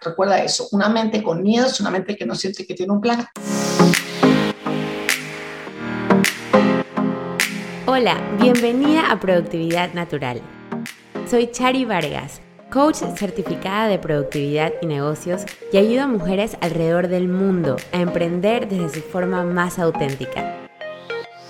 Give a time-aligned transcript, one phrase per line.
[0.00, 3.00] Recuerda eso, una mente con miedo es una mente que no siente que tiene un
[3.00, 3.26] plan.
[7.86, 10.40] Hola, bienvenida a Productividad Natural.
[11.28, 12.40] Soy Chari Vargas,
[12.70, 15.42] coach certificada de productividad y negocios
[15.72, 20.67] y ayudo a mujeres alrededor del mundo a emprender desde su forma más auténtica.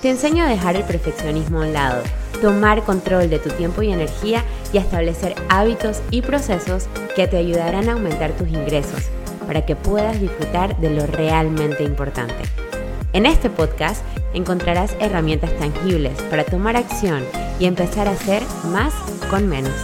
[0.03, 2.03] Te enseño a dejar el perfeccionismo a un lado,
[2.41, 6.87] tomar control de tu tiempo y energía y a establecer hábitos y procesos
[7.17, 9.09] que te ayudarán a aumentar tus ingresos
[9.49, 12.45] para que puedas disfrutar de lo realmente importante.
[13.13, 17.25] En este podcast encontrarás herramientas tangibles para tomar acción
[17.59, 18.95] y empezar a hacer más
[19.29, 19.75] con menos.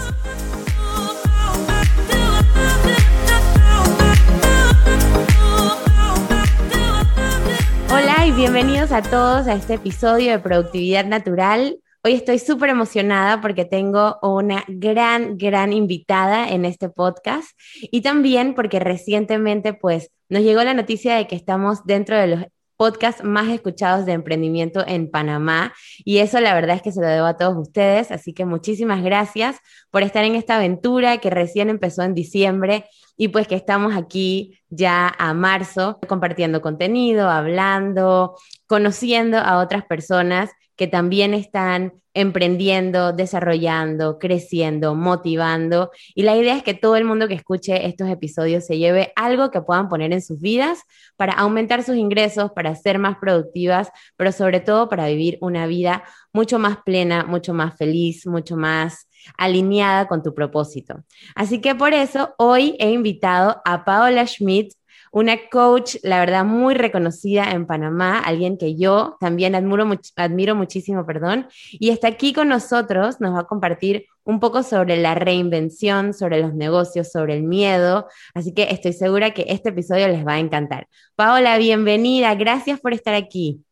[8.26, 11.78] Y bienvenidos a todos a este episodio de Productividad Natural.
[12.02, 17.50] Hoy estoy súper emocionada porque tengo una gran, gran invitada en este podcast
[17.82, 22.44] y también porque recientemente pues nos llegó la noticia de que estamos dentro de los
[22.76, 25.72] podcasts más escuchados de emprendimiento en Panamá.
[26.04, 29.02] Y eso la verdad es que se lo debo a todos ustedes, así que muchísimas
[29.02, 29.58] gracias
[29.90, 32.86] por estar en esta aventura que recién empezó en diciembre
[33.16, 38.36] y pues que estamos aquí ya a marzo compartiendo contenido, hablando,
[38.66, 45.90] conociendo a otras personas que también están emprendiendo, desarrollando, creciendo, motivando.
[46.14, 49.50] Y la idea es que todo el mundo que escuche estos episodios se lleve algo
[49.50, 50.80] que puedan poner en sus vidas
[51.16, 56.04] para aumentar sus ingresos, para ser más productivas, pero sobre todo para vivir una vida
[56.32, 61.02] mucho más plena, mucho más feliz, mucho más alineada con tu propósito.
[61.34, 64.72] Así que por eso hoy he invitado a Paola Schmidt,
[65.14, 71.06] una coach, la verdad, muy reconocida en Panamá, alguien que yo también admiro, admiro muchísimo,
[71.06, 76.14] perdón, y está aquí con nosotros, nos va a compartir un poco sobre la reinvención,
[76.14, 80.32] sobre los negocios, sobre el miedo, así que estoy segura que este episodio les va
[80.32, 80.88] a encantar.
[81.14, 83.64] Paola, bienvenida, gracias por estar aquí.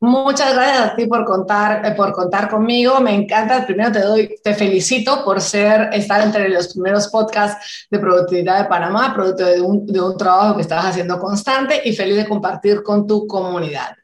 [0.00, 3.00] Muchas gracias a ti por contar, eh, por contar conmigo.
[3.00, 3.66] Me encanta.
[3.66, 8.68] Primero te doy, te felicito por ser, estar entre los primeros podcasts de productividad de
[8.68, 12.82] Panamá, producto de un, de un trabajo que estás haciendo constante y feliz de compartir
[12.82, 13.96] con tu comunidad.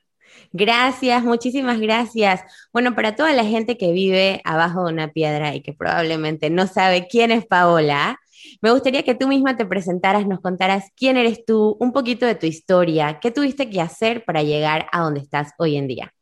[0.57, 2.43] Gracias, muchísimas gracias.
[2.73, 6.69] Bueno, para toda la gente que vive abajo de una piedra y que probablemente no
[6.69, 8.21] sabe quién es Paola,
[8.61, 12.35] me gustaría que tú misma te presentaras, nos contaras quién eres tú, un poquito de
[12.35, 16.15] tu historia, qué tuviste que hacer para llegar a donde estás hoy en día.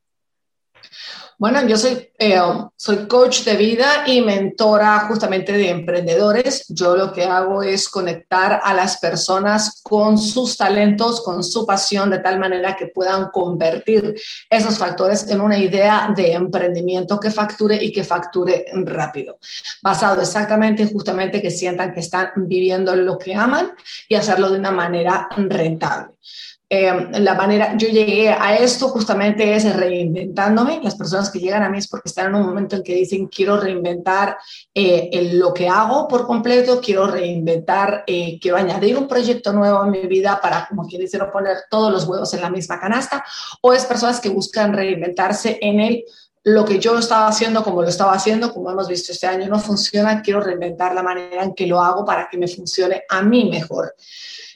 [1.42, 2.40] Bueno, yo soy, eh,
[2.76, 6.64] soy coach de vida y mentora justamente de emprendedores.
[6.68, 12.10] Yo lo que hago es conectar a las personas con sus talentos, con su pasión,
[12.10, 14.14] de tal manera que puedan convertir
[14.48, 19.40] esos factores en una idea de emprendimiento que facture y que facture rápido.
[19.82, 23.72] Basado exactamente, justamente que sientan que están viviendo lo que aman
[24.08, 26.12] y hacerlo de una manera rentable.
[26.74, 30.80] Em, la manera, yo llegué a esto justamente es reinventándome.
[30.82, 33.26] Las personas que llegan a mí es porque están en un momento en que dicen
[33.26, 34.38] quiero reinventar
[34.74, 39.90] eh, lo que hago por completo, quiero reinventar, eh, quiero añadir un proyecto nuevo en
[39.90, 43.22] mi vida para, como quien dice, no poner todos los huevos en la misma canasta.
[43.60, 46.04] O es personas que buscan reinventarse en el
[46.44, 49.60] lo que yo estaba haciendo como lo estaba haciendo, como hemos visto este año no
[49.60, 53.50] funciona, quiero reinventar la manera en que lo hago para que me funcione a mí
[53.50, 53.94] mejor.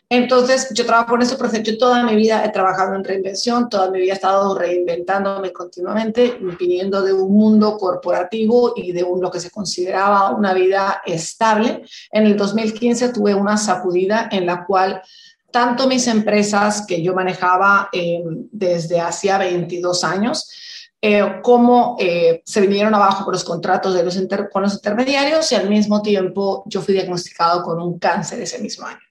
[0.09, 1.63] Entonces, yo trabajo en ese proceso.
[1.65, 6.39] Yo toda mi vida he trabajado en reinvención, toda mi vida he estado reinventándome continuamente,
[6.59, 11.83] viniendo de un mundo corporativo y de un, lo que se consideraba una vida estable.
[12.13, 15.03] En el 2015 tuve una sacudida en la cual
[15.51, 20.51] tanto mis empresas que yo manejaba eh, desde hacía 22 años,
[21.01, 24.21] eh, como eh, se vinieron abajo por los contratos de los
[24.53, 28.87] con los intermediarios y al mismo tiempo yo fui diagnosticado con un cáncer ese mismo
[28.87, 29.06] año.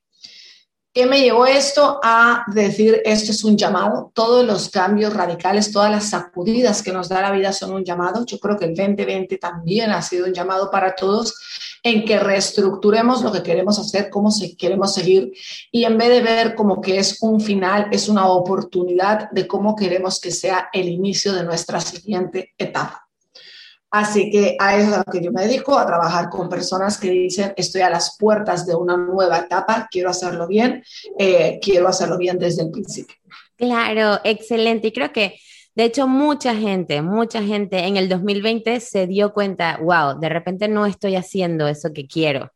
[0.95, 4.13] ¿Qué me llevó esto a decir esto es un llamado?
[4.13, 8.25] Todos los cambios radicales, todas las sacudidas que nos da la vida son un llamado.
[8.25, 11.35] Yo creo que el 2020 también ha sido un llamado para todos
[11.83, 15.33] en que reestructuremos lo que queremos hacer, cómo se, queremos seguir
[15.69, 19.75] y en vez de ver como que es un final, es una oportunidad de cómo
[19.75, 23.04] queremos que sea el inicio de nuestra siguiente etapa.
[23.91, 26.97] Así que a eso es a lo que yo me dedico, a trabajar con personas
[26.97, 30.83] que dicen, estoy a las puertas de una nueva etapa, quiero hacerlo bien,
[31.17, 33.15] eh, quiero hacerlo bien desde el principio.
[33.55, 34.87] Claro, excelente.
[34.89, 35.39] Y creo que,
[35.75, 40.67] de hecho, mucha gente, mucha gente en el 2020 se dio cuenta, wow, de repente
[40.67, 42.51] no estoy haciendo eso que quiero,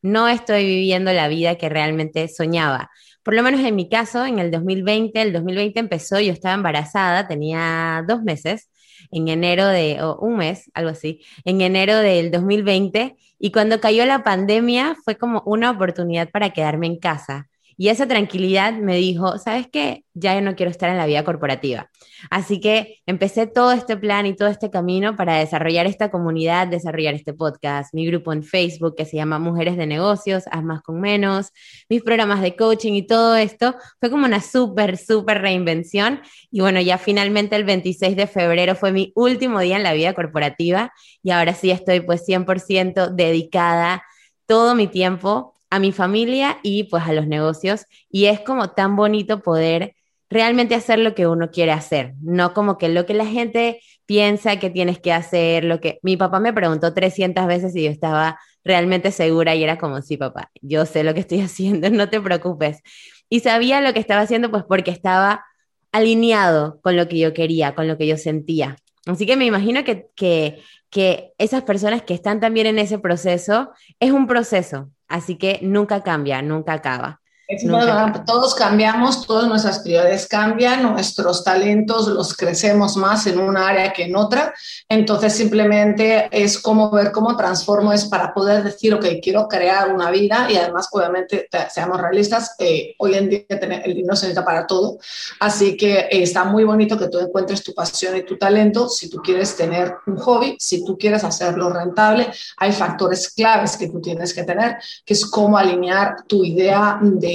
[0.00, 2.90] no estoy viviendo la vida que realmente soñaba.
[3.24, 7.26] Por lo menos en mi caso, en el 2020, el 2020 empezó, yo estaba embarazada,
[7.26, 8.68] tenía dos meses
[9.10, 13.16] en enero de, o un mes, algo así, en enero del 2020.
[13.38, 17.48] Y cuando cayó la pandemia fue como una oportunidad para quedarme en casa.
[17.76, 20.04] Y esa tranquilidad me dijo, ¿sabes qué?
[20.14, 21.90] Ya yo no quiero estar en la vida corporativa.
[22.30, 27.14] Así que empecé todo este plan y todo este camino para desarrollar esta comunidad, desarrollar
[27.14, 31.00] este podcast, mi grupo en Facebook que se llama Mujeres de Negocios, Haz más con
[31.00, 31.50] menos,
[31.88, 33.74] mis programas de coaching y todo esto.
[34.00, 36.20] Fue como una súper, súper reinvención.
[36.50, 40.14] Y bueno, ya finalmente el 26 de febrero fue mi último día en la vida
[40.14, 40.92] corporativa
[41.22, 44.02] y ahora sí estoy pues 100% dedicada
[44.46, 47.86] todo mi tiempo a mi familia y pues a los negocios.
[48.10, 49.94] Y es como tan bonito poder
[50.30, 54.58] realmente hacer lo que uno quiere hacer, no como que lo que la gente piensa
[54.58, 58.38] que tienes que hacer, lo que mi papá me preguntó 300 veces y yo estaba
[58.64, 62.20] realmente segura y era como, sí, papá, yo sé lo que estoy haciendo, no te
[62.20, 62.80] preocupes.
[63.28, 65.44] Y sabía lo que estaba haciendo pues porque estaba
[65.92, 68.76] alineado con lo que yo quería, con lo que yo sentía.
[69.06, 73.70] Así que me imagino que, que, que esas personas que están también en ese proceso,
[74.00, 77.10] es un proceso, Así que nunca cambia, nunca acaba.
[78.26, 84.04] Todos cambiamos, todas nuestras prioridades cambian, nuestros talentos los crecemos más en una área que
[84.04, 84.54] en otra.
[84.88, 90.10] Entonces simplemente es como ver cómo transformo es para poder decir, ok, quiero crear una
[90.10, 94.66] vida y además obviamente seamos realistas, eh, hoy en día el dinero se necesita para
[94.66, 94.96] todo.
[95.40, 98.88] Así que eh, está muy bonito que tú encuentres tu pasión y tu talento.
[98.88, 103.88] Si tú quieres tener un hobby, si tú quieres hacerlo rentable, hay factores claves que
[103.88, 107.33] tú tienes que tener, que es cómo alinear tu idea de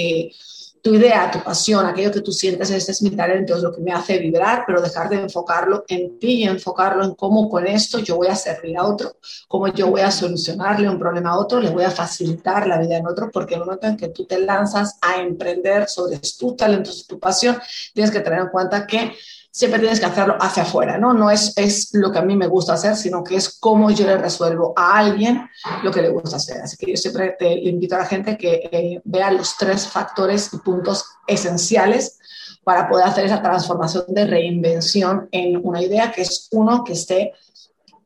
[0.81, 3.81] tu idea, tu pasión, aquello que tú sientes, este es mi talento, es lo que
[3.81, 7.99] me hace vibrar, pero dejar de enfocarlo en ti y enfocarlo en cómo con esto
[7.99, 9.17] yo voy a servir a otro,
[9.47, 12.97] cómo yo voy a solucionarle un problema a otro, le voy a facilitar la vida
[12.97, 16.55] en otro, porque en el momento en que tú te lanzas a emprender sobre tus
[16.55, 17.59] talentos, tu pasión,
[17.93, 19.11] tienes que tener en cuenta que
[19.51, 21.13] siempre tienes que hacerlo hacia afuera, ¿no?
[21.13, 24.05] No es, es lo que a mí me gusta hacer, sino que es cómo yo
[24.05, 25.49] le resuelvo a alguien
[25.83, 26.61] lo que le gusta hacer.
[26.61, 30.53] Así que yo siempre te invito a la gente que eh, vea los tres factores
[30.53, 32.19] y puntos esenciales
[32.63, 37.33] para poder hacer esa transformación de reinvención en una idea que es uno que esté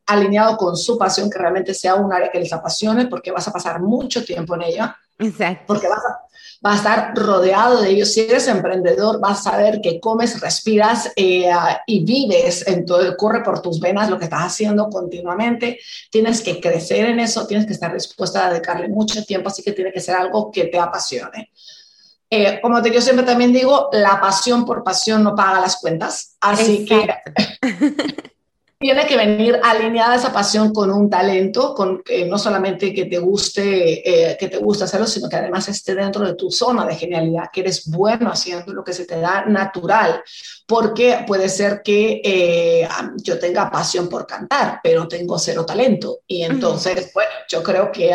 [0.05, 3.51] alineado con su pasión, que realmente sea un área que les apasione, porque vas a
[3.51, 4.97] pasar mucho tiempo en ella.
[5.19, 5.65] Exacto.
[5.67, 6.19] Porque vas a,
[6.61, 8.11] vas a estar rodeado de ellos.
[8.13, 11.51] Si eres emprendedor, vas a saber que comes, respiras eh,
[11.87, 15.79] y vives, en todo, corre por tus venas lo que estás haciendo continuamente.
[16.09, 19.73] Tienes que crecer en eso, tienes que estar dispuesta a dedicarle mucho tiempo, así que
[19.73, 21.51] tiene que ser algo que te apasione.
[22.29, 26.35] Eh, como te, yo siempre también digo, la pasión por pasión no paga las cuentas.
[26.41, 27.07] Así que
[28.83, 33.17] tiene que venir alineada esa pasión con un talento, con eh, no solamente que te
[33.17, 36.97] guste, eh, que te guste hacerlo, sino que además esté dentro de tu zona de
[36.97, 40.21] genialidad, que eres bueno haciendo lo que se te da natural,
[40.67, 42.85] porque puede ser que eh,
[43.23, 46.19] yo tenga pasión por cantar, pero tengo cero talento.
[46.27, 48.13] Y entonces, bueno, yo creo que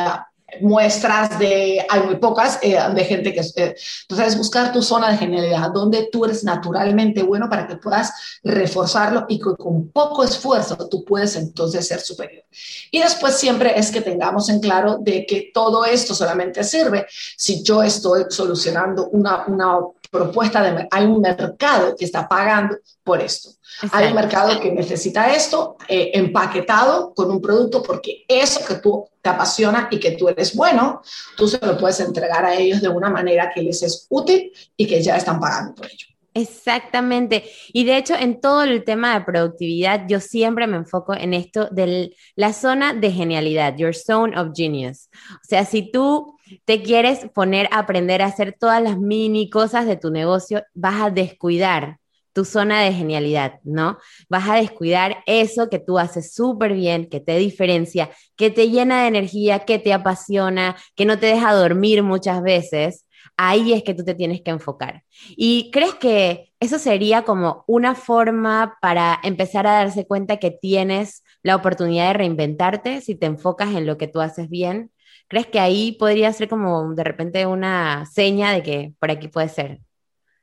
[0.61, 3.77] muestras de, hay muy pocas, eh, de gente que, eh,
[4.09, 9.27] entonces buscar tu zona de genialidad, donde tú eres naturalmente bueno para que puedas reforzarlo
[9.29, 12.45] y que con poco esfuerzo tú puedes entonces ser superior.
[12.91, 17.07] Y después siempre es que tengamos en claro de que todo esto solamente sirve
[17.37, 19.79] si yo estoy solucionando una, una
[20.11, 23.51] propuesta de, hay un mercado que está pagando por esto.
[23.93, 29.09] Hay un mercado que necesita esto eh, empaquetado con un producto porque eso que tú
[29.23, 31.01] te apasiona y que tú eres bueno,
[31.37, 34.87] tú se lo puedes entregar a ellos de una manera que les es útil y
[34.87, 36.07] que ya están pagando por ello.
[36.35, 37.45] Exactamente.
[37.73, 41.69] Y de hecho, en todo el tema de productividad, yo siempre me enfoco en esto
[41.71, 45.09] de la zona de genialidad, your zone of genius.
[45.33, 49.87] O sea, si tú te quieres poner a aprender a hacer todas las mini cosas
[49.87, 51.98] de tu negocio, vas a descuidar
[52.39, 53.99] tu zona de genialidad, ¿no?
[54.29, 59.03] Vas a descuidar eso que tú haces súper bien, que te diferencia, que te llena
[59.03, 63.07] de energía, que te apasiona, que no te deja dormir muchas veces.
[63.37, 65.03] Ahí es que tú te tienes que enfocar.
[65.31, 71.25] ¿Y crees que eso sería como una forma para empezar a darse cuenta que tienes
[71.43, 74.93] la oportunidad de reinventarte si te enfocas en lo que tú haces bien?
[75.27, 79.49] ¿Crees que ahí podría ser como de repente una seña de que por aquí puede
[79.49, 79.81] ser?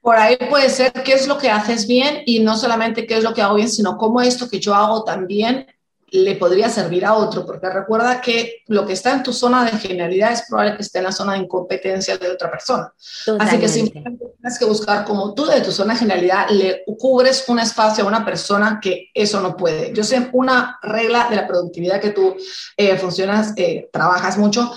[0.05, 3.23] Por ahí puede ser qué es lo que haces bien y no solamente qué es
[3.23, 5.65] lo que hago bien, sino cómo esto que yo hago también
[6.11, 9.71] le podría servir a otro, porque recuerda que lo que está en tu zona de
[9.79, 12.93] genialidad es probable que esté en la zona de incompetencia de otra persona.
[13.39, 17.43] Así que simplemente tienes que buscar como tú de tu zona de genialidad le cubres
[17.47, 19.91] un espacio a una persona que eso no puede.
[19.91, 22.35] Yo sé una regla de la productividad que tú
[22.77, 24.71] eh, funcionas, eh, trabajas mucho,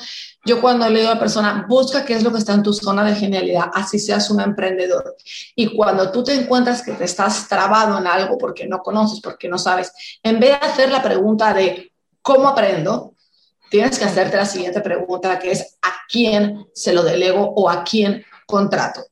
[0.45, 2.73] Yo cuando le digo a la persona, busca qué es lo que está en tu
[2.73, 5.17] zona de genialidad, así seas un emprendedor.
[5.55, 9.49] Y cuando tú te encuentras que te estás trabado en algo porque no conoces, porque
[9.49, 9.93] no sabes,
[10.23, 11.93] en vez de hacer la pregunta de
[12.23, 13.15] ¿cómo aprendo?
[13.71, 17.85] Tienes que hacerte la siguiente pregunta, que es ¿a quién se lo delego o a
[17.85, 19.05] quién contrato?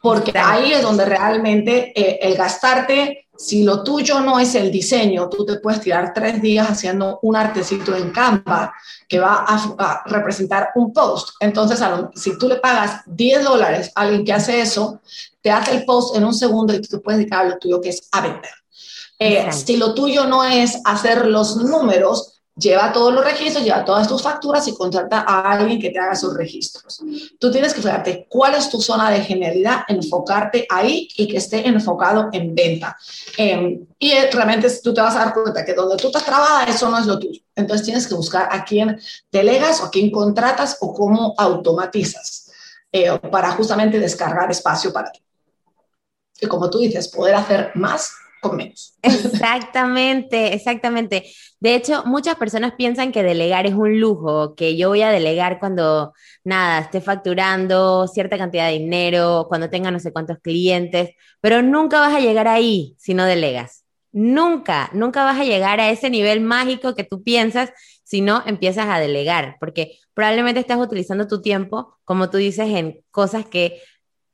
[0.00, 5.28] Porque ahí es donde realmente eh, el gastarte si lo tuyo no es el diseño,
[5.28, 8.74] tú te puedes tirar tres días haciendo un artecito en Canva
[9.08, 11.30] que va a, representar un post.
[11.38, 11.78] Entonces,
[12.16, 15.00] si tú le pagas 10 dólares a alguien que hace eso,
[15.40, 17.90] te hace el post en un segundo y tú puedes dedicar a lo tuyo que
[17.90, 18.50] es a vender.
[19.20, 24.08] Eh, si lo tuyo no es hacer los números, lleva todos los registros, lleva todas
[24.08, 27.00] tus facturas y contrata a alguien que te haga sus registros.
[27.38, 31.66] Tú tienes que fijarte cuál es tu zona de genialidad, enfocarte ahí y que esté
[31.66, 32.96] enfocado en venta.
[33.36, 36.90] Em, y realmente tú te vas a dar cuenta que donde tú estás trabada, eso
[36.90, 37.40] no es lo tuyo.
[37.54, 39.00] Entonces tienes que buscar a quién
[39.30, 42.50] delegas o a quién contratas o cómo automatizas
[42.92, 45.22] eh, para justamente descargar espacio para ti.
[46.40, 48.94] Y como tú dices, poder hacer más con menos.
[49.02, 51.24] Exactamente, exactamente.
[51.60, 55.58] De hecho, muchas personas piensan que delegar es un lujo, que yo voy a delegar
[55.58, 56.12] cuando,
[56.44, 62.00] nada, esté facturando cierta cantidad de dinero, cuando tenga no sé cuántos clientes, pero nunca
[62.00, 63.84] vas a llegar ahí si no delegas.
[64.12, 67.72] Nunca, nunca vas a llegar a ese nivel mágico que tú piensas
[68.04, 73.04] si no empiezas a delegar, porque probablemente estás utilizando tu tiempo, como tú dices, en
[73.10, 73.82] cosas que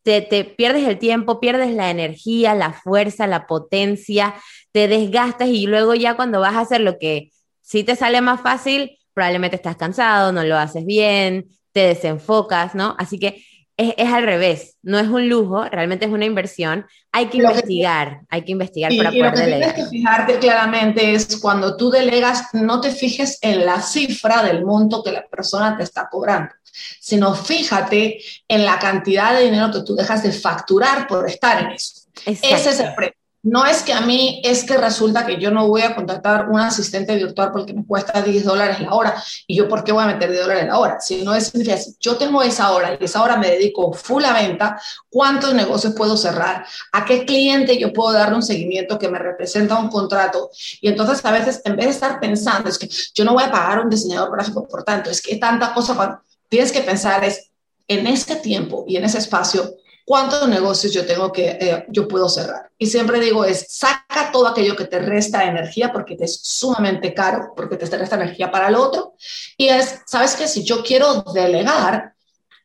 [0.05, 4.35] te, pierdes el tiempo, pierdes la energía, la fuerza, la potencia,
[4.73, 7.31] te desgastas y luego ya cuando vas a hacer lo que
[7.63, 12.95] sí te sale más fácil, probablemente estás cansado, no lo haces bien, te desenfocas, ¿no?
[12.99, 13.43] Así que
[13.77, 16.87] es, al revés, no es un lujo, realmente es una inversión.
[17.11, 19.75] Hay que investigar, hay que investigar para poder lo que delegar.
[19.75, 24.65] Tienes que fijarte claramente es cuando tú delegas, no te fijes en la cifra del
[24.65, 26.55] monto que la persona te está cobrando
[27.01, 31.73] sino fíjate en la cantidad de dinero que tú dejas de facturar por estar en
[31.73, 32.03] eso.
[32.27, 33.25] Ese es el precio.
[33.45, 36.59] No es que a mí, es que resulta que yo no voy a contratar un
[36.59, 40.07] asistente virtual porque me cuesta 10 dólares la hora y yo por qué voy a
[40.07, 40.99] meter 10 dólares la hora.
[40.99, 41.53] Si no es,
[42.01, 46.17] yo tengo esa hora y esa hora me dedico full a venta, ¿cuántos negocios puedo
[46.17, 46.65] cerrar?
[46.93, 50.49] ¿A qué cliente yo puedo darle un seguimiento que me representa un contrato?
[50.81, 53.53] Y entonces a veces en vez de estar pensando, es que yo no voy a
[53.53, 56.19] pagar un diseñador gráfico por tanto, es que tanta cosa,
[56.55, 57.51] tienes que pensar es
[57.89, 62.29] en este tiempo y en ese espacio, cuántos negocios yo tengo que, eh, yo puedo
[62.29, 62.71] cerrar.
[62.79, 67.13] Y siempre digo es, saca todo aquello que te resta energía porque te es sumamente
[67.13, 69.15] caro, porque te resta energía para el otro.
[69.57, 70.47] Y es, ¿sabes qué?
[70.47, 72.15] Si yo quiero delegar,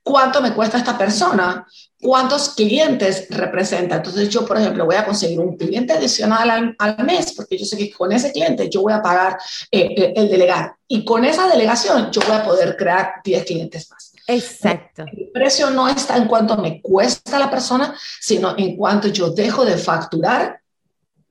[0.04, 1.66] ¿cuánto me cuesta esta persona?
[2.02, 3.98] ¿Cuántos clientes representa?
[3.98, 7.78] Entonces yo, por ejemplo, voy a conseguir un cliente adicional al, mes porque yo sé
[7.78, 9.38] que con ese cliente yo voy a pagar
[9.70, 10.76] eh, eh, el delegar.
[10.88, 14.14] Y con esa delegación yo voy a poder crear 10 clientes más.
[14.28, 15.04] Exacto.
[15.12, 19.66] El precio no está en cuánto me cuesta la persona, sino en cuánto yo dejo
[19.66, 20.62] de facturar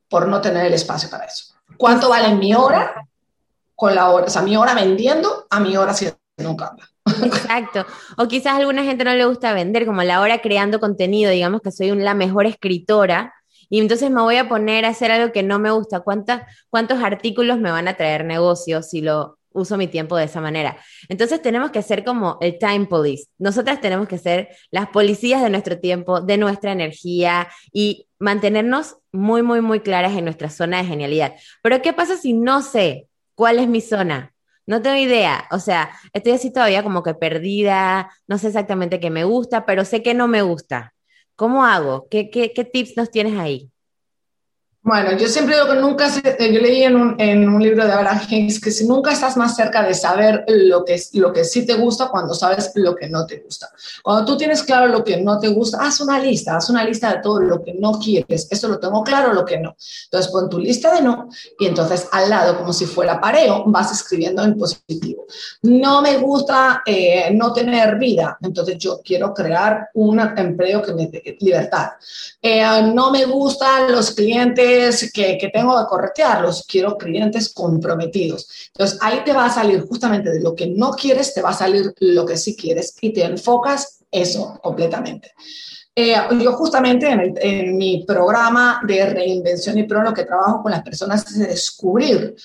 [0.09, 1.55] por no tener el espacio para eso.
[1.79, 2.95] ¿Cuánto vale mi hora
[3.75, 4.27] con la hora?
[4.27, 6.85] O sea, mi hora vendiendo a mi hora haciendo un cambio.
[7.25, 7.87] Exacto.
[8.17, 11.71] O quizás alguna gente no le gusta vender, como la hora creando contenido, digamos que
[11.71, 13.35] soy la mejor escritora,
[13.71, 16.01] y entonces me voy a poner a hacer algo que no me gusta.
[16.01, 20.79] ¿Cuántos artículos me van a traer negocios si lo uso mi tiempo de esa manera.
[21.09, 23.27] Entonces tenemos que ser como el time police.
[23.39, 29.43] Nosotras tenemos que ser las policías de nuestro tiempo, de nuestra energía y mantenernos muy,
[29.43, 31.35] muy, muy claras en nuestra zona de genialidad.
[31.63, 34.33] Pero ¿qué pasa si no sé cuál es mi zona?
[34.69, 39.11] No tengo idea, o sea, estoy así todavía como que perdida, no sé exactamente qué
[39.11, 40.95] me gusta, pero sé que no me gusta.
[41.37, 42.09] ¿Cómo hago?
[42.11, 43.73] ¿Qué, qué, qué tips nos tienes ahí?
[44.81, 47.85] Bueno, yo siempre digo que nunca, se, eh, yo leí en un, en un, libro
[47.85, 51.45] de Abraham Hicks que si nunca estás más cerca de saber lo que, lo que
[51.45, 53.69] sí te gusta cuando sabes lo que no te gusta.
[54.05, 57.13] Cuando tú tienes claro lo que no te gusta, haz una lista, haz una lista
[57.13, 58.47] de todo lo que no quieres.
[58.51, 59.77] Esto lo tengo claro, lo que no.
[60.05, 63.93] Entonces pon tu lista de no y entonces al lado, como si fuera pareo, vas
[63.93, 65.27] escribiendo en positivo.
[65.63, 71.09] No me gusta eh, no tener vida, entonces yo quiero crear un empleo que me
[71.09, 71.91] dé libertad.
[72.41, 72.63] Eh,
[72.95, 74.68] no me gustan los clientes
[75.13, 78.49] que, tengo que corretearlos, quiero clientes comprometidos.
[78.69, 81.55] Entonces ahí te va a salir justamente de lo que no quieres, te va a
[81.55, 85.33] salir lo que sí quieres y te enfocas eso completamente.
[85.95, 90.71] Eh, yo justamente en, en, mi programa de reinvención y pro lo que trabajo con
[90.71, 92.37] las personas es descubrir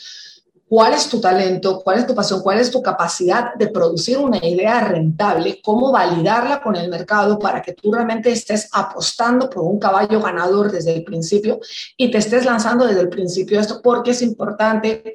[0.73, 4.43] cuál es tu talento, cuál es tu pasión, cuál es tu capacidad de producir una
[4.43, 9.77] idea rentable, cómo validarla con el mercado para que tú realmente estés apostando por un
[9.77, 11.59] caballo ganador desde el principio
[11.95, 15.13] y te estés lanzando desde el principio esto porque es importante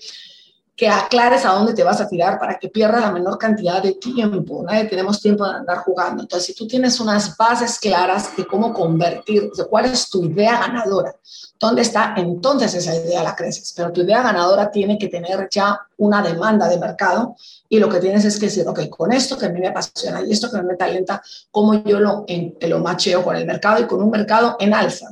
[0.79, 3.95] que aclares a dónde te vas a tirar para que pierdas la menor cantidad de
[3.95, 4.63] tiempo.
[4.63, 6.23] Nadie tenemos tiempo de andar jugando.
[6.23, 10.61] Entonces, si tú tienes unas bases claras de cómo convertir, de cuál es tu idea
[10.61, 11.17] ganadora,
[11.59, 13.75] dónde está, entonces esa idea la creces.
[13.77, 17.35] Pero tu idea ganadora tiene que tener ya una demanda de mercado
[17.69, 20.23] y lo que tienes es que decir, ok, con esto que a mí me apasiona
[20.23, 21.21] y esto que me talenta,
[21.51, 25.09] cómo yo lo, en, lo macheo con el mercado y con un mercado en alza.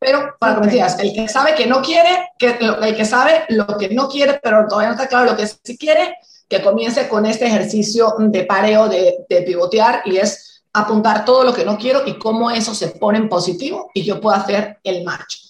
[0.00, 3.44] Pero para que me digas, el que sabe que no quiere, que, el que sabe
[3.50, 6.16] lo que no quiere, pero todavía no está claro lo que sí quiere,
[6.48, 11.52] que comience con este ejercicio de pareo, de, de pivotear y es apuntar todo lo
[11.52, 15.04] que no quiero y cómo eso se pone en positivo y yo puedo hacer el
[15.04, 15.49] match.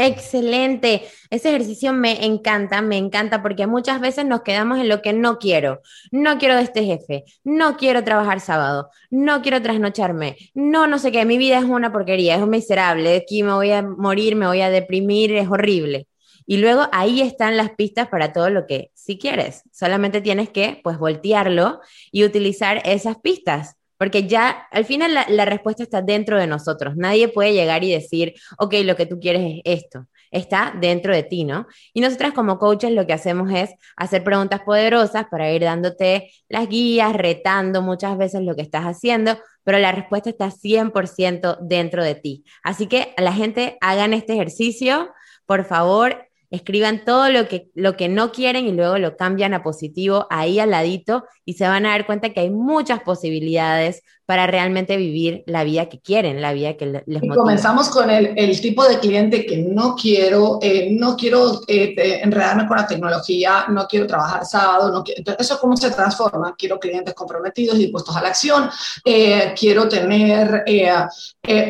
[0.00, 1.02] Excelente.
[1.28, 5.40] Ese ejercicio me encanta, me encanta porque muchas veces nos quedamos en lo que no
[5.40, 5.80] quiero.
[6.12, 11.10] No quiero de este jefe, no quiero trabajar sábado, no quiero trasnocharme, no, no sé
[11.10, 14.60] qué, mi vida es una porquería, es miserable, aquí me voy a morir, me voy
[14.60, 16.06] a deprimir, es horrible.
[16.46, 19.64] Y luego ahí están las pistas para todo lo que si quieres.
[19.72, 21.80] Solamente tienes que pues voltearlo
[22.12, 26.96] y utilizar esas pistas porque ya al final la, respuesta está dentro de nosotros.
[26.96, 30.06] Nadie puede llegar y decir, ok, lo que tú quieres es esto.
[30.30, 31.66] Está dentro de ti, ¿no?
[31.92, 36.68] Y nosotras como coaches lo que hacemos es hacer preguntas poderosas para ir dándote las
[36.68, 42.14] guías, retando muchas veces lo que estás haciendo, pero la respuesta está 100% dentro de
[42.14, 42.44] ti.
[42.62, 45.10] Así que a la gente hagan este ejercicio,
[45.44, 49.62] por favor, escriban todo lo que, lo que no quieren y luego lo cambian a
[49.62, 54.46] positivo ahí al ladito y se van a dar cuenta que hay muchas posibilidades para
[54.46, 57.34] realmente vivir la vida que quieren, la vida que les motiva.
[57.34, 62.20] Y comenzamos con el, el, tipo de cliente que no quiero, eh, no quiero eh,
[62.22, 66.54] enredarme con la tecnología, no quiero trabajar sábado, no quiero, entonces eso cómo se transforma,
[66.58, 68.68] quiero clientes comprometidos y dispuestos a la acción,
[69.02, 70.62] eh, quiero tener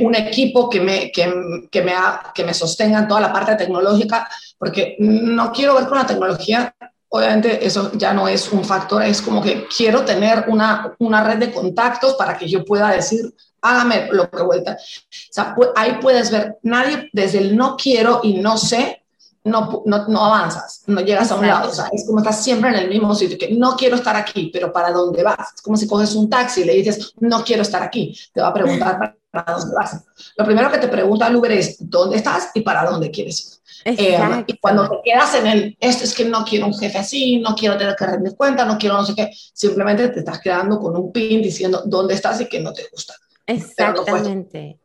[0.02, 1.32] un equipo que me, que,
[1.70, 1.92] que, me,
[2.34, 6.74] que me sostenga en toda la parte tecnológica, porque no quiero ver con la tecnología
[7.10, 11.38] obviamente eso ya no es un factor, es como que quiero tener una, una red
[11.38, 14.72] de contactos para que yo pueda decir, hágame lo que vuelta.
[14.72, 19.02] O sea, ahí puedes ver, nadie desde el no quiero y no sé,
[19.44, 21.70] no, no, no avanzas, no llegas a un lado.
[21.70, 24.50] O sea, es como estás siempre en el mismo sitio, que no quiero estar aquí,
[24.52, 25.54] pero ¿para dónde vas?
[25.54, 28.14] Es como si coges un taxi y le dices, no quiero estar aquí.
[28.34, 30.04] Te va a preguntar para dónde vas.
[30.36, 33.58] Lo primero que te pregunta el Uber es, ¿dónde estás y para dónde quieres ir?
[33.84, 37.38] Eh, y cuando te quedas en el, esto es que no quiero un jefe así,
[37.38, 40.78] no quiero tener que rendir cuenta, no quiero no sé qué, simplemente te estás quedando
[40.78, 43.14] con un pin diciendo dónde estás y que no te gusta.
[43.46, 44.78] Exactamente.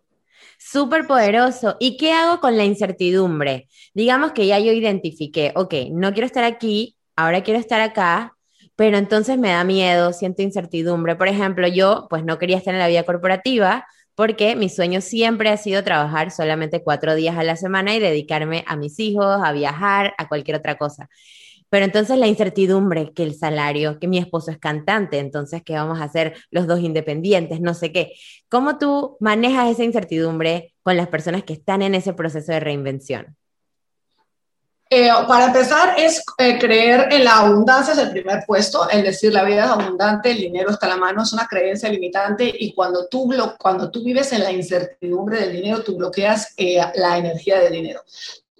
[0.57, 1.75] Súper poderoso.
[1.79, 3.67] ¿Y qué hago con la incertidumbre?
[3.93, 8.37] Digamos que ya yo identifiqué, ok, no quiero estar aquí, ahora quiero estar acá,
[8.75, 11.15] pero entonces me da miedo, siento incertidumbre.
[11.15, 15.49] Por ejemplo, yo pues no quería estar en la vida corporativa, porque mi sueño siempre
[15.49, 19.51] ha sido trabajar solamente cuatro días a la semana y dedicarme a mis hijos, a
[19.51, 21.09] viajar, a cualquier otra cosa.
[21.69, 25.99] Pero entonces la incertidumbre, que el salario, que mi esposo es cantante, entonces que vamos
[25.99, 28.13] a hacer los dos independientes, no sé qué.
[28.47, 33.35] ¿Cómo tú manejas esa incertidumbre con las personas que están en ese proceso de reinvención?
[34.95, 39.33] Eh, para empezar, es eh, creer en la abundancia, es el primer puesto, es decir,
[39.33, 42.75] la vida es abundante, el dinero está a la mano, es una creencia limitante y
[42.75, 47.59] cuando tú, cuando tú vives en la incertidumbre del dinero, tú bloqueas eh, la energía
[47.59, 48.03] del dinero.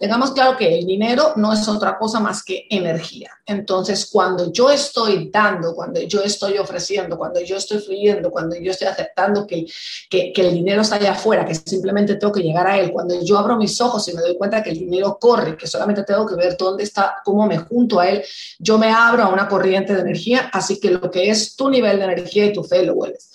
[0.04, 3.32] Tengamos claro que el dinero no es otra cosa más que energía.
[3.46, 8.72] Entonces, cuando yo estoy dando, cuando yo estoy ofreciendo, cuando yo estoy fluyendo, cuando yo
[8.72, 9.66] estoy aceptando que,
[10.10, 13.38] que, el dinero está allá afuera, que simplemente tengo que llegar a él, cuando yo
[13.38, 16.36] abro mis ojos y me doy cuenta que el dinero corre, que solamente tengo que
[16.36, 18.22] ver dónde está, cómo me junto a él,
[18.60, 22.00] yo me abro a una corriente de energía, así que lo que es tu nivel
[22.00, 23.30] de energía y tu fe lo vuelves.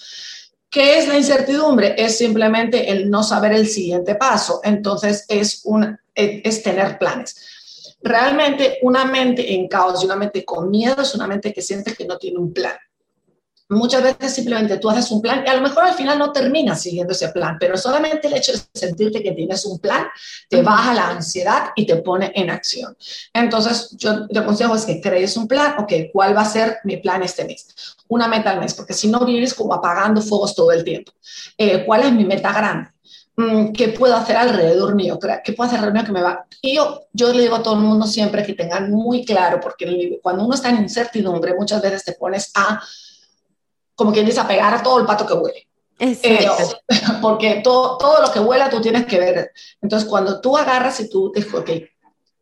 [0.70, 1.94] ¿Qué es la incertidumbre?
[1.96, 4.60] Es simplemente el no saber el siguiente paso.
[4.62, 7.96] Entonces, es un es tener planes.
[8.02, 11.94] Realmente una mente en caos y una mente con miedo es una mente que siente
[11.94, 12.76] que no tiene un plan.
[13.70, 16.80] Muchas veces simplemente tú haces un plan y a lo mejor al final no terminas
[16.80, 20.06] siguiendo ese plan, pero solamente el hecho de sentirte que tienes un plan
[20.48, 22.96] te baja la ansiedad y te pone en acción.
[23.34, 26.96] Entonces, yo te aconsejo es que crees un plan, ok, ¿cuál va a ser mi
[26.96, 27.96] plan este mes?
[28.08, 31.12] Una meta al mes, porque si no vienes como apagando fuegos todo el tiempo.
[31.58, 32.88] Eh, ¿Cuál es mi meta grande?
[33.38, 35.16] Mm, ¿qué puedo hacer alrededor mío?
[35.44, 36.44] ¿Qué puedo hacer alrededor mío que me va?
[36.60, 40.18] Y yo, yo le digo a todo el mundo siempre que tengan muy claro, porque
[40.20, 42.82] cuando uno está en incertidumbre, muchas veces te pones a,
[43.94, 45.68] como quien dice, a pegar a todo el pato que huele.
[46.00, 46.48] Eh,
[47.22, 49.52] porque todo, todo lo que huela tú tienes que ver.
[49.80, 51.70] Entonces, cuando tú agarras y tú dices, ok,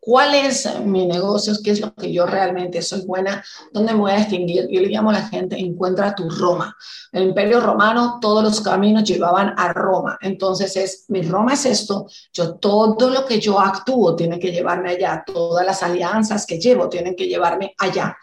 [0.07, 4.13] cuál es mi negocio, qué es lo que yo realmente soy buena, dónde me voy
[4.13, 4.69] a distinguir.
[4.71, 6.77] Yo le llamo a la gente, encuentra tu Roma.
[7.11, 10.17] El imperio romano, todos los caminos llevaban a Roma.
[10.23, 14.91] Entonces es, mi Roma es esto, yo todo lo que yo actúo tiene que llevarme
[14.91, 18.17] allá, todas las alianzas que llevo tienen que llevarme allá.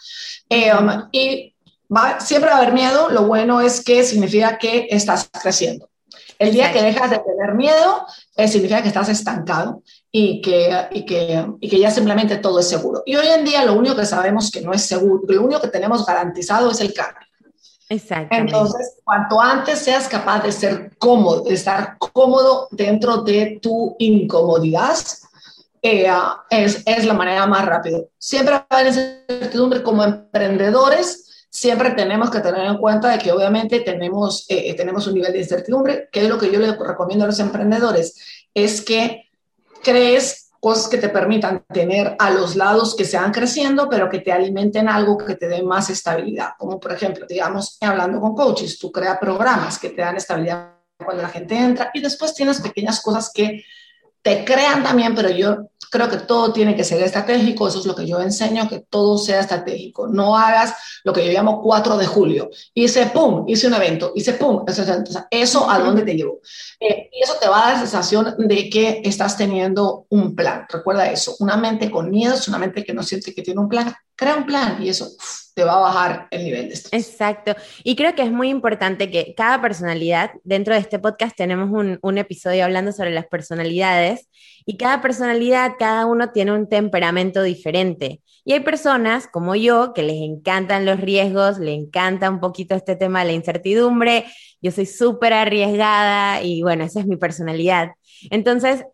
[0.48, 1.54] Eh, um, y
[2.20, 5.90] siempre va a haber miedo, lo bueno es que significa que estás creciendo.
[6.40, 8.06] El día que dejas de tener miedo,
[8.38, 9.84] eh, significa que estás estancado
[10.16, 13.02] y que, y, que, y que ya simplemente todo es seguro.
[13.04, 15.70] Y hoy en día lo único que sabemos que no es seguro, lo único que
[15.70, 17.28] tenemos garantizado es el cambio.
[17.90, 18.54] Exactamente.
[18.54, 24.98] Entonces, cuanto antes seas capaz de ser cómodo, de estar cómodo dentro de tu incomodidad,
[25.82, 26.08] eh,
[26.52, 27.98] es, es, la manera más rápida.
[28.20, 31.24] Siempre va a haber incertidumbre como emprendedores
[31.54, 35.40] siempre tenemos que tener en cuenta de que obviamente tenemos, eh, tenemos un nivel de
[35.40, 39.23] incertidumbre, que es lo que yo le recomiendo a los emprendedores, es que
[39.84, 44.32] crees cosas que te permitan tener a los lados que sean creciendo, pero que te
[44.32, 46.52] alimenten algo que te dé más estabilidad.
[46.58, 51.22] Como por ejemplo, digamos, hablando con coaches, tú creas programas que te dan estabilidad cuando
[51.22, 53.66] la gente entra y después tienes pequeñas cosas que
[54.22, 57.94] te crean también, pero yo Creo que todo tiene que ser estratégico, eso es lo
[57.94, 60.08] que yo enseño, que todo sea estratégico.
[60.08, 62.50] No hagas lo que yo llamo 4 de julio.
[62.74, 64.66] Hice pum, hice un evento, hice pum.
[65.30, 66.40] Eso, a dónde te llevó.
[66.80, 70.66] Eh, y eso te va a dar la sensación de que estás teniendo un plan.
[70.68, 73.70] Recuerda eso, una mente con miedo es una mente que no siente que tiene un
[73.70, 73.94] plan.
[74.16, 75.12] Crea un plan y eso
[75.54, 77.08] te va a bajar el nivel de estrés.
[77.08, 77.56] Exacto.
[77.84, 82.18] Y creo que es muy importante que cada personalidad, dentro de este podcast tenemos un,
[82.18, 84.30] episodio hablando sobre las personalidades
[84.66, 88.22] y cada personalidad, cada uno tiene un temperamento diferente.
[88.46, 92.96] Y hay personas como yo que les encantan los riesgos, le encanta un poquito este
[92.96, 94.26] tema de la incertidumbre.
[94.62, 97.92] Yo soy súper arriesgada y bueno, esa es mi personalidad.
[98.32, 98.86] Entonces,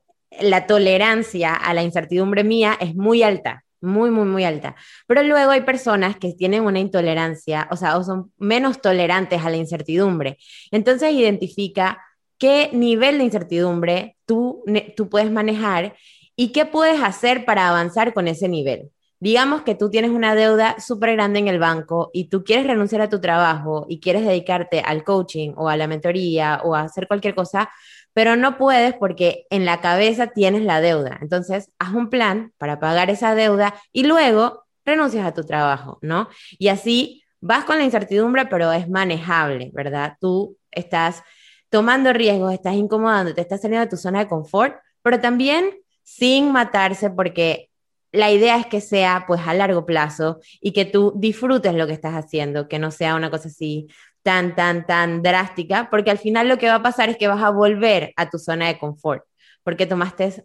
[0.41, 4.75] la tolerancia a la incertidumbre mía es muy alta muy, muy, muy alta.
[5.07, 9.57] Pero luego hay personas que tienen una intolerancia, o sea, son menos tolerantes a la
[9.57, 10.37] incertidumbre.
[10.71, 12.01] Entonces identifica
[12.37, 14.63] qué nivel de incertidumbre tú,
[14.95, 15.95] tú puedes manejar
[16.35, 18.89] y qué puedes hacer para avanzar con ese nivel.
[19.21, 23.01] Digamos que tú tienes una deuda súper grande en el banco y tú quieres renunciar
[23.01, 27.08] a tu trabajo y quieres dedicarte al coaching o a la mentoría o a hacer
[27.08, 27.69] cualquier cosa,
[28.13, 31.19] pero no puedes porque en la cabeza tienes la deuda.
[31.21, 36.29] Entonces, haz un plan para pagar esa deuda y luego renuncias a tu trabajo, ¿no?
[36.58, 40.15] Y así vas con la incertidumbre, pero es manejable, ¿verdad?
[40.19, 41.23] Tú estás
[41.69, 45.71] tomando riesgos, estás incomodando, te estás saliendo de tu zona de confort, pero también
[46.03, 47.68] sin matarse porque
[48.12, 51.93] la idea es que sea pues a largo plazo y que tú disfrutes lo que
[51.93, 53.88] estás haciendo, que no sea una cosa así
[54.24, 57.43] tan, tan, tan drástica, porque al final lo que va a pasar es que vas
[57.43, 59.24] a volver a tu zona de confort,
[59.63, 60.43] porque tomaste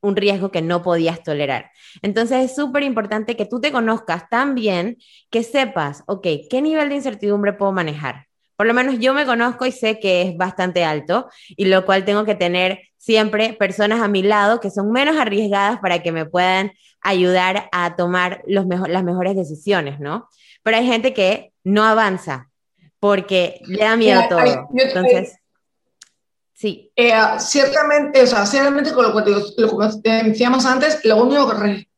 [0.00, 1.70] un riesgo que no podías tolerar.
[2.02, 4.98] Entonces es súper importante que tú te conozcas tan bien
[5.30, 8.26] que sepas, ok, ¿qué nivel de incertidumbre puedo manejar?
[8.56, 12.04] Por lo menos yo me conozco y sé que es bastante alto, y lo cual
[12.04, 16.24] tengo que tener siempre personas a mi lado que son menos arriesgadas para que me
[16.24, 16.72] puedan
[17.04, 20.28] ayudar a tomar los las mejores decisiones, ¿no?
[20.62, 22.50] Pero hay gente que no avanza
[22.98, 24.40] porque le da miedo todo.
[24.74, 25.36] Entonces,
[26.54, 26.90] sí.
[26.96, 31.52] Eh, ciertamente, o sea, ciertamente con lo que, lo decíamos antes, lo único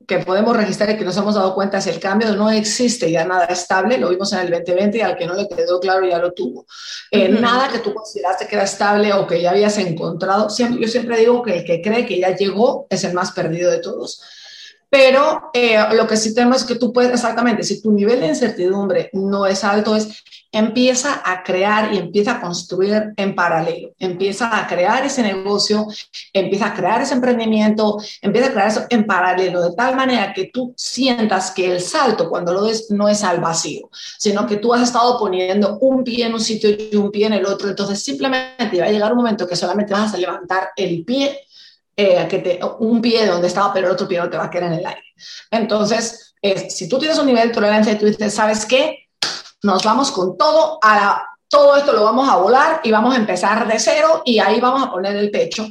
[0.04, 3.24] que, podemos registrar y que nos hemos dado cuenta es el cambio, no existe ya
[3.24, 6.18] nada estable, lo vimos en el 2020 y al que no le quedó claro ya
[6.18, 6.66] lo tuvo.
[7.12, 10.88] Eh, nada que tú consideraste que era estable o que ya habías encontrado, siempre, yo
[10.88, 14.20] siempre digo que el que cree que ya llegó es el más perdido de todos.
[14.88, 18.28] Pero eh, lo que sí tenemos es que tú puedes, exactamente, si tu nivel de
[18.28, 20.22] incertidumbre no es alto, es
[20.52, 23.90] empieza a crear y empieza a construir en paralelo.
[23.98, 25.86] Empieza a crear ese negocio,
[26.32, 30.50] empieza a crear ese emprendimiento, empieza a crear eso en paralelo, de tal manera que
[30.52, 34.72] tú sientas que el salto cuando lo des no es al vacío, sino que tú
[34.72, 37.68] has estado poniendo un pie en un sitio y un pie en el otro.
[37.68, 41.45] Entonces simplemente va a llegar un momento que solamente vas a levantar el pie
[41.96, 44.50] eh, que te, un pie donde estaba, pero el otro pie no te va a
[44.50, 45.04] quedar en el aire.
[45.50, 46.34] Entonces,
[46.68, 49.08] si tú tienes un nivel de tolerancia y tú dices, ¿sabes qué?
[49.62, 53.66] Nos vamos con todo, a todo esto lo vamos a volar y vamos a empezar
[53.66, 55.66] de cero y ahí vamos a poner el pecho.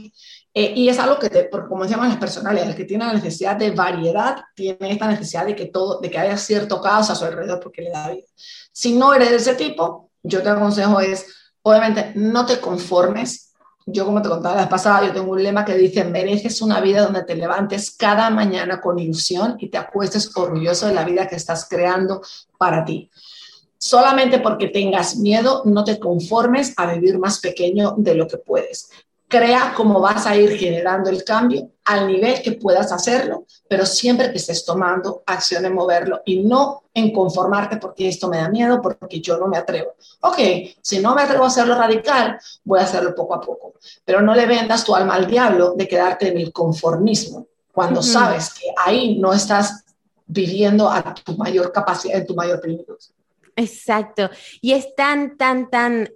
[0.57, 3.57] Eh, y es algo que, te, como decíamos las personales, el que tiene la necesidad
[3.57, 7.25] de variedad, tiene esta necesidad de que, todo, de que haya cierto caos a su
[7.25, 8.25] alrededor porque le da vida.
[8.71, 11.25] Si no eres de ese tipo, yo te aconsejo es,
[11.61, 13.44] obviamente, no te conformes,
[13.86, 17.04] yo como te contaba la pasada, yo tengo un lema que dice, mereces una vida
[17.04, 21.36] donde te levantes cada mañana con ilusión y te acuestes orgulloso de la vida que
[21.36, 22.21] estás creando
[22.58, 23.12] para ti.
[23.78, 28.89] Solamente porque tengas miedo, no te conformes a vivir más pequeño de lo que puedes.
[29.27, 34.31] Crea cómo vas a ir generando el cambio al nivel que puedas hacerlo, pero siempre
[34.31, 38.81] que estés tomando acción en moverlo y no en conformarte porque esto me da miedo,
[38.81, 39.93] porque yo no me atrevo.
[40.21, 40.38] Ok,
[40.81, 44.33] si no me atrevo a hacerlo radical, voy a hacerlo poco a poco, pero no
[44.33, 49.19] le vendas tu alma al diablo de quedarte en el conformismo cuando sabes que ahí
[49.19, 49.83] no estás
[50.25, 52.95] viviendo a tu mayor capacidad, en tu mayor plenitud.
[53.55, 54.29] Exacto.
[54.61, 56.09] Y es tan, tan, tan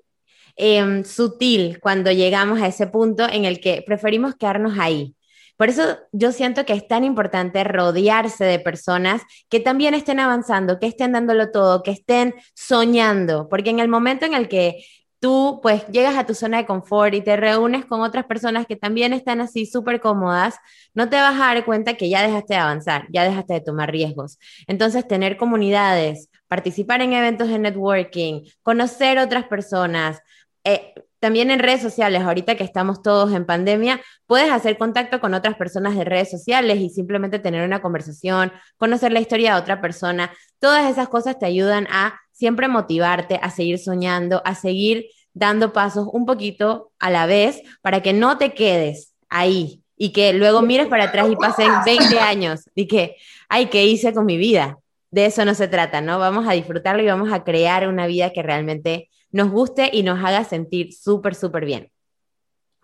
[0.60, 5.16] em, sutil cuando llegamos a ese punto en el que preferimos quedarnos ahí.
[5.58, 10.80] Por eso yo siento que es tan importante rodearse de personas que también estén avanzando,
[10.80, 14.84] que estén dándolo todo, que estén soñando, porque en el momento en el que
[15.20, 18.76] tú pues llegas a tu zona de confort y te reúnes con otras personas que
[18.76, 20.56] también están así súper cómodas,
[20.94, 23.92] no te vas a dar cuenta que ya dejaste de avanzar, ya dejaste de tomar
[23.92, 24.40] riesgos.
[24.68, 30.22] Entonces, tener comunidades, participar en eventos de networking, conocer otras personas,
[30.64, 35.34] eh, también en redes sociales, ahorita que estamos todos en pandemia, puedes hacer contacto con
[35.34, 39.82] otras personas de redes sociales y simplemente tener una conversación, conocer la historia de otra
[39.82, 40.32] persona.
[40.60, 46.08] Todas esas cosas te ayudan a siempre motivarte, a seguir soñando, a seguir dando pasos
[46.12, 50.88] un poquito a la vez para que no te quedes ahí y que luego mires
[50.88, 53.18] para atrás y pasen 20 años y que,
[53.50, 54.78] ay, ¿qué hice con mi vida?
[55.12, 56.20] De eso no se trata, ¿no?
[56.20, 60.24] Vamos a disfrutarlo y vamos a crear una vida que realmente nos guste y nos
[60.24, 61.92] haga sentir súper, súper bien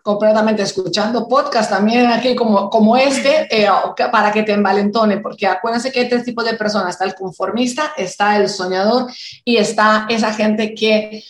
[0.06, 3.68] completamente escuchando podcast también aquí como, como este eh,
[4.12, 7.92] para que te envalentone, porque acuérdense que hay tres tipos de personas, está el conformista,
[7.96, 9.10] está el soñador
[9.44, 11.24] y está esa gente que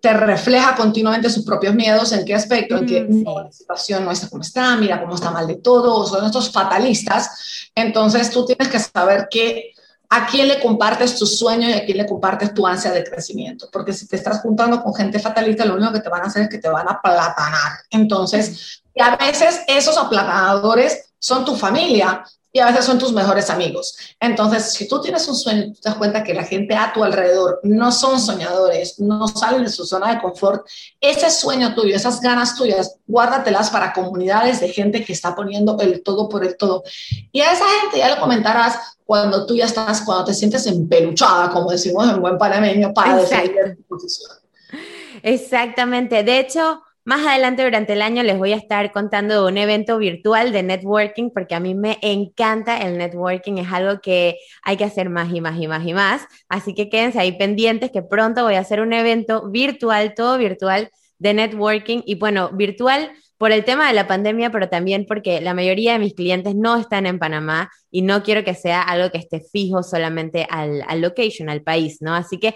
[0.00, 2.76] te refleja continuamente sus propios miedos, ¿en qué aspecto?
[2.76, 6.06] En que mm, la situación no está como está, mira cómo está mal de todo,
[6.06, 7.70] son estos fatalistas.
[7.74, 9.72] Entonces tú tienes que saber que
[10.12, 13.68] a quién le compartes tu sueño y a quién le compartes tu ansia de crecimiento.
[13.72, 16.42] Porque si te estás juntando con gente fatalista, lo único que te van a hacer
[16.42, 17.72] es que te van a platanar.
[17.90, 23.48] Entonces, y a veces esos aplatanadores son tu familia, y a veces son tus mejores
[23.48, 23.96] amigos.
[24.18, 27.60] Entonces, si tú tienes un sueño, te das cuenta que la gente a tu alrededor
[27.62, 30.66] no son soñadores, no salen de su zona de confort,
[31.00, 36.02] ese sueño tuyo, esas ganas tuyas, guárdatelas para comunidades de gente que está poniendo el
[36.02, 36.82] todo por el todo.
[37.30, 41.50] Y a esa gente ya le comentarás cuando tú ya estás, cuando te sientes empeluchada,
[41.50, 44.30] como decimos en buen panameño, para defender tu posición.
[45.22, 46.22] Exactamente.
[46.22, 49.98] De hecho, más adelante durante el año les voy a estar contando de un evento
[49.98, 54.84] virtual de networking porque a mí me encanta el networking, es algo que hay que
[54.84, 56.24] hacer más y más y más y más.
[56.48, 60.88] Así que quédense ahí pendientes que pronto voy a hacer un evento virtual, todo virtual
[61.18, 65.52] de networking y bueno, virtual por el tema de la pandemia, pero también porque la
[65.52, 69.18] mayoría de mis clientes no están en Panamá y no quiero que sea algo que
[69.18, 72.14] esté fijo solamente al, al location, al país, ¿no?
[72.14, 72.54] Así que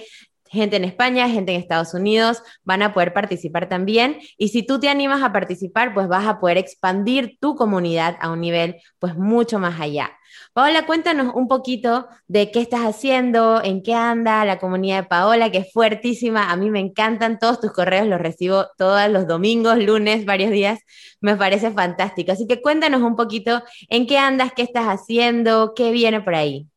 [0.55, 4.19] gente en España, gente en Estados Unidos, van a poder participar también.
[4.39, 8.31] Y si tú te animas a participar, pues vas a poder expandir tu comunidad a
[8.31, 10.13] un nivel pues mucho más allá.
[10.53, 15.51] Paola, cuéntanos un poquito de qué estás haciendo, en qué anda la comunidad de Paola,
[15.51, 16.51] que es fuertísima.
[16.51, 20.81] A mí me encantan todos tus correos, los recibo todos los domingos, lunes, varios días.
[21.21, 22.33] Me parece fantástico.
[22.33, 26.69] Así que cuéntanos un poquito en qué andas, qué estás haciendo, qué viene por ahí.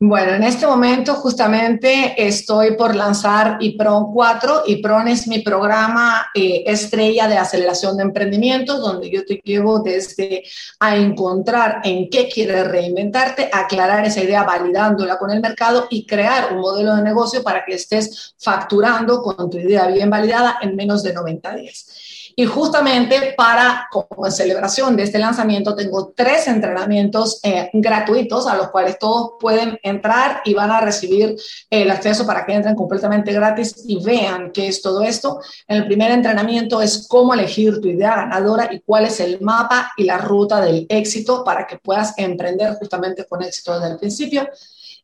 [0.00, 4.64] Bueno, en este momento justamente estoy por lanzar IPRON 4.
[4.66, 10.42] IPRON es mi programa eh, estrella de aceleración de emprendimiento, donde yo te llevo desde
[10.80, 16.52] a encontrar en qué quieres reinventarte, aclarar esa idea validándola con el mercado y crear
[16.52, 21.04] un modelo de negocio para que estés facturando con tu idea bien validada en menos
[21.04, 22.03] de 90 días.
[22.36, 28.70] Y justamente para, como celebración de este lanzamiento, tengo tres entrenamientos eh, gratuitos a los
[28.70, 31.36] cuales todos pueden entrar y van a recibir
[31.70, 35.40] el acceso para que entren completamente gratis y vean qué es todo esto.
[35.68, 40.04] El primer entrenamiento es cómo elegir tu idea ganadora y cuál es el mapa y
[40.04, 44.48] la ruta del éxito para que puedas emprender justamente con éxito desde el principio.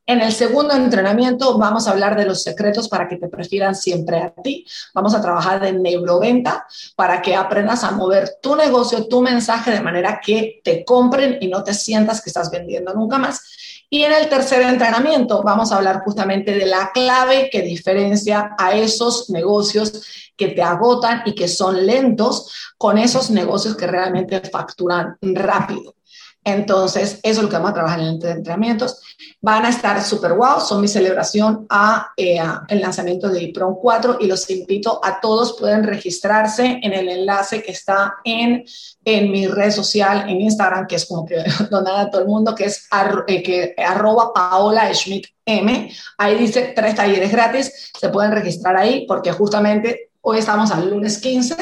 [0.07, 4.19] En el segundo entrenamiento vamos a hablar de los secretos para que te prefieran siempre
[4.19, 4.67] a ti.
[4.93, 9.81] Vamos a trabajar de neuroventa para que aprendas a mover tu negocio, tu mensaje de
[9.81, 13.41] manera que te compren y no te sientas que estás vendiendo nunca más.
[13.89, 18.73] Y en el tercer entrenamiento vamos a hablar justamente de la clave que diferencia a
[18.73, 25.19] esos negocios que te agotan y que son lentos con esos negocios que realmente facturan
[25.21, 25.95] rápido.
[26.43, 29.03] Entonces, eso es lo que vamos a trabajar en el entrenamientos.
[29.43, 34.19] Van a estar súper wow, son mi celebración a, eh, el lanzamiento de IPRON 4
[34.21, 38.65] y los invito a todos, pueden registrarse en el enlace que está en,
[39.05, 41.37] en mi red social, en Instagram, que es como que
[41.71, 42.89] donde a todo el mundo, que es
[43.27, 45.91] eh, que, arroba Paola Schmidt M.
[46.17, 51.17] Ahí dice tres talleres gratis, se pueden registrar ahí porque justamente Hoy estamos al lunes
[51.17, 51.57] 15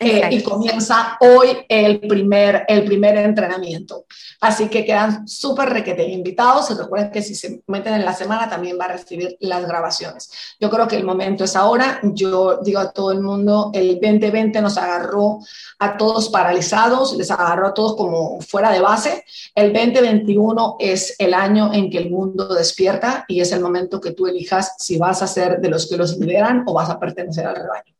[0.00, 4.06] eh, y comienza hoy el primer, el primer entrenamiento.
[4.40, 6.74] Así que quedan súper requete invitados.
[6.74, 10.30] Recuerden que si se meten en la semana también va a recibir las grabaciones.
[10.58, 12.00] Yo creo que el momento es ahora.
[12.02, 15.40] Yo digo a todo el mundo, el 2020 nos agarró
[15.78, 19.22] a todos paralizados, les agarró a todos como fuera de base.
[19.54, 24.12] El 2021 es el año en que el mundo despierta y es el momento que
[24.12, 27.46] tú elijas si vas a ser de los que los lideran o vas a pertenecer
[27.46, 27.98] al rebaño.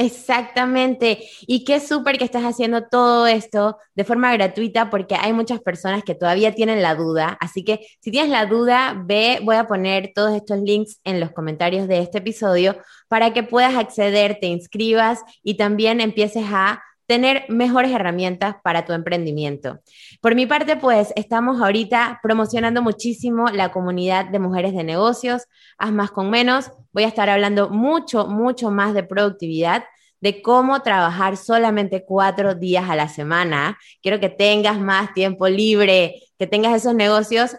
[0.00, 1.28] Exactamente.
[1.42, 6.02] Y qué súper que estás haciendo todo esto de forma gratuita porque hay muchas personas
[6.04, 7.36] que todavía tienen la duda.
[7.38, 11.32] Así que si tienes la duda, ve, voy a poner todos estos links en los
[11.32, 17.44] comentarios de este episodio para que puedas acceder, te inscribas y también empieces a tener
[17.48, 19.80] mejores herramientas para tu emprendimiento.
[20.20, 25.42] Por mi parte, pues estamos ahorita promocionando muchísimo la comunidad de mujeres de negocios,
[25.76, 26.70] haz más con menos.
[26.92, 29.82] Voy a estar hablando mucho, mucho más de productividad
[30.20, 33.76] de cómo trabajar solamente cuatro días a la semana.
[34.02, 37.56] Quiero que tengas más tiempo libre, que tengas esos negocios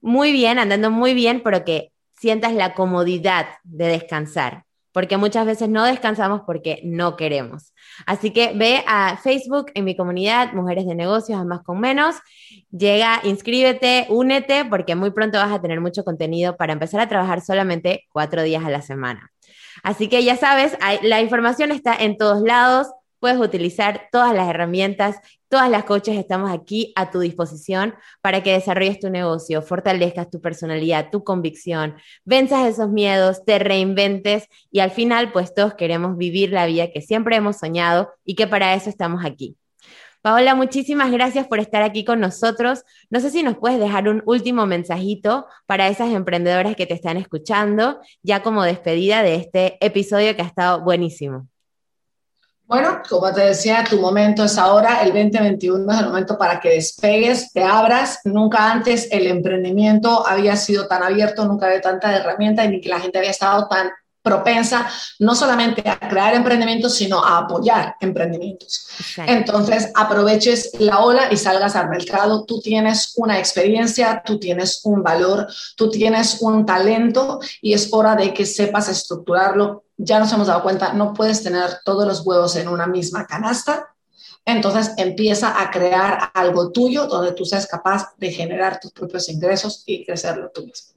[0.00, 5.68] muy bien, andando muy bien, pero que sientas la comodidad de descansar porque muchas veces
[5.68, 7.72] no descansamos porque no queremos.
[8.06, 12.16] Así que ve a Facebook en mi comunidad, Mujeres de Negocios, a más con menos.
[12.70, 17.40] Llega, inscríbete, únete, porque muy pronto vas a tener mucho contenido para empezar a trabajar
[17.40, 19.30] solamente cuatro días a la semana.
[19.82, 22.88] Así que ya sabes, la información está en todos lados.
[23.22, 25.16] Puedes utilizar todas las herramientas
[25.52, 30.40] Todas las coaches estamos aquí a tu disposición para que desarrolles tu negocio, fortalezcas tu
[30.40, 36.52] personalidad, tu convicción, venzas esos miedos, te reinventes y al final pues todos queremos vivir
[36.52, 39.58] la vida que siempre hemos soñado y que para eso estamos aquí.
[40.22, 42.84] Paola, muchísimas gracias por estar aquí con nosotros.
[43.10, 47.18] No sé si nos puedes dejar un último mensajito para esas emprendedoras que te están
[47.18, 51.51] escuchando, ya como despedida de este episodio que ha estado buenísimo.
[52.72, 56.70] Bueno, como te decía, tu momento es ahora, el 2021 es el momento para que
[56.70, 58.20] despegues, te abras.
[58.24, 62.98] Nunca antes el emprendimiento había sido tan abierto, nunca había tanta herramienta ni que la
[62.98, 63.90] gente había estado tan
[64.22, 68.86] propensa no solamente a crear emprendimientos, sino a apoyar emprendimientos.
[69.26, 72.46] Entonces, aproveches la ola y salgas al mercado.
[72.46, 78.14] Tú tienes una experiencia, tú tienes un valor, tú tienes un talento y es hora
[78.14, 79.84] de que sepas estructurarlo.
[80.04, 83.94] Ya nos hemos dado cuenta, no puedes tener todos los huevos en una misma canasta.
[84.44, 89.84] Entonces empieza a crear algo tuyo donde tú seas capaz de generar tus propios ingresos
[89.86, 90.92] y crecerlo tú mismo.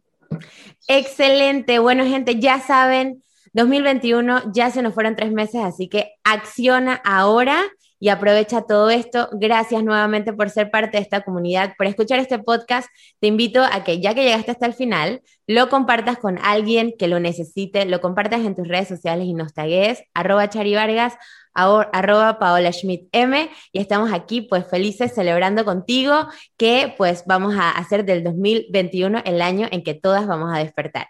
[0.88, 1.78] Excelente.
[1.78, 7.64] Bueno, gente, ya saben, 2021 ya se nos fueron tres meses, así que acciona ahora
[8.00, 9.30] y aprovecha todo esto.
[9.34, 12.88] Gracias nuevamente por ser parte de esta comunidad, por escuchar este podcast.
[13.20, 17.08] Te invito a que ya que llegaste hasta el final, lo compartas con alguien que
[17.08, 21.14] lo necesite, lo compartas en tus redes sociales y nos tagues, arroba Chari Vargas,
[21.56, 26.28] arroba Paola Schmidt M y estamos aquí pues felices celebrando contigo
[26.58, 31.08] que pues vamos a hacer del 2021 el año en que todas vamos a despertar.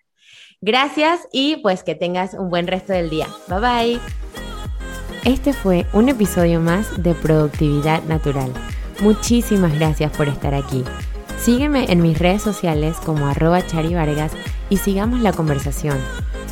[0.62, 3.28] Gracias y pues que tengas un buen resto del día.
[3.48, 4.25] Bye bye.
[5.26, 8.54] Este fue un episodio más de Productividad Natural.
[9.02, 10.84] Muchísimas gracias por estar aquí.
[11.40, 14.34] Sígueme en mis redes sociales como arroba Chari Vargas
[14.70, 15.98] y sigamos la conversación.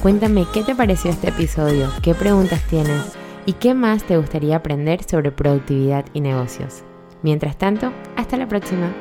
[0.01, 5.03] Cuéntame qué te pareció este episodio, qué preguntas tienes y qué más te gustaría aprender
[5.03, 6.83] sobre productividad y negocios.
[7.21, 8.91] Mientras tanto, hasta la próxima.